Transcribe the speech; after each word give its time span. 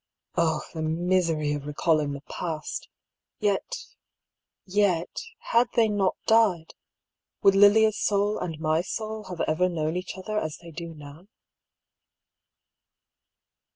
Oh 0.35 0.63
the 0.73 0.81
misery 0.81 1.53
of 1.53 1.67
recalling 1.67 2.13
the 2.13 2.21
past! 2.21 2.89
Yet, 3.39 3.85
yet, 4.65 5.21
had 5.53 5.67
they 5.75 5.89
not 5.89 6.17
died, 6.25 6.73
would 7.43 7.53
Lilia's 7.53 7.99
soul 7.99 8.39
and 8.39 8.59
my 8.59 8.81
soul 8.81 9.25
have 9.25 9.41
ever 9.41 9.69
known 9.69 9.95
each 9.95 10.17
other 10.17 10.39
as 10.39 10.57
they 10.57 10.71
do 10.71 10.95
now 10.95 11.27